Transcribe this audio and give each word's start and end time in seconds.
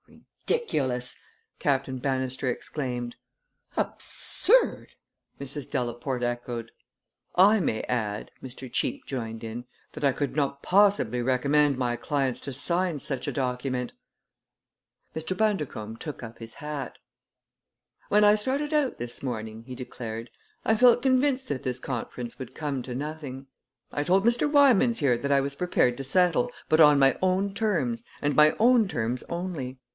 "Ridiculous!" 0.47 1.15
Captain 1.59 1.97
Bannister 1.99 2.47
exclaimed. 2.49 3.15
"Absurd!" 3.77 4.95
Mrs. 5.39 5.69
Delaporte 5.69 6.23
echoed. 6.23 6.71
"I 7.35 7.59
may 7.61 7.83
add," 7.83 8.31
Mr. 8.43 8.69
Cheape 8.69 9.05
joined 9.05 9.43
in, 9.45 9.63
"that 9.93 10.03
I 10.03 10.11
could 10.11 10.35
not 10.35 10.61
possibly 10.63 11.21
recommend 11.21 11.77
my 11.77 11.95
clients 11.95 12.41
to 12.41 12.51
sign 12.51 12.99
such 12.99 13.27
a 13.27 13.31
document." 13.31 13.93
Mr. 15.15 15.37
Bundercombe 15.37 15.99
took 15.99 16.21
up 16.23 16.39
his 16.39 16.55
hat. 16.55 16.97
"When 18.09 18.25
I 18.25 18.35
started 18.35 18.73
out 18.73 18.97
this 18.97 19.23
morning," 19.23 19.63
he 19.65 19.75
declared, 19.75 20.31
"I 20.65 20.75
felt 20.75 21.03
convinced 21.03 21.47
that 21.49 21.63
this 21.63 21.79
conference 21.79 22.37
would 22.39 22.55
come 22.55 22.81
to 22.81 22.95
nothing. 22.95 23.47
I 23.93 24.03
told 24.03 24.25
Mr. 24.25 24.51
Wymans 24.51 24.97
here 24.99 25.17
that 25.17 25.31
I 25.31 25.39
was 25.39 25.55
prepared 25.55 25.95
to 25.97 26.03
settle, 26.03 26.51
but 26.67 26.81
on 26.81 26.99
my 26.99 27.17
own 27.21 27.53
terms 27.53 28.03
and 28.21 28.35
my 28.35 28.53
own 28.59 28.87
terms 28.89 29.23
only. 29.29 29.77